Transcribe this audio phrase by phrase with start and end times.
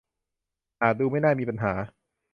[0.81, 1.73] อาจดูไม่น่ามีปัญหา